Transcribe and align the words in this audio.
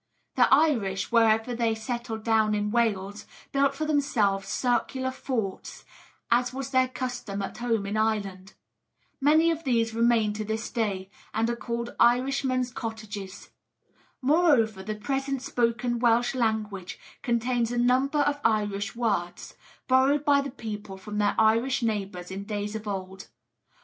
The 0.33 0.51
Irish, 0.51 1.11
wherever 1.11 1.53
they 1.53 1.75
settled 1.75 2.23
down 2.23 2.55
in 2.55 2.71
Wales, 2.71 3.27
built 3.51 3.75
for 3.75 3.85
themselves 3.85 4.47
circular 4.47 5.11
forts, 5.11 5.85
as 6.31 6.51
was 6.51 6.71
their 6.71 6.87
custom 6.87 7.43
at 7.43 7.59
home 7.59 7.85
in 7.85 7.95
Ireland. 7.95 8.55
Many 9.19 9.51
of 9.51 9.63
these 9.63 9.93
remain 9.93 10.33
to 10.33 10.43
this 10.43 10.71
day, 10.71 11.11
and 11.35 11.47
are 11.51 11.55
called 11.55 11.95
'Irishmen's 11.99 12.71
Cottages.' 12.71 13.51
Moreover, 14.23 14.81
the 14.81 14.95
present 14.95 15.43
spoken 15.43 15.99
Welsh 15.99 16.33
language 16.33 16.97
contains 17.21 17.71
a 17.71 17.77
number 17.77 18.21
of 18.21 18.41
Irish 18.43 18.95
words, 18.95 19.53
borrowed 19.87 20.25
by 20.25 20.41
the 20.41 20.49
people 20.49 20.97
from 20.97 21.19
their 21.19 21.35
Irish 21.37 21.83
neighbours 21.83 22.31
in 22.31 22.45
days 22.45 22.75
of 22.75 22.87
old. 22.87 23.27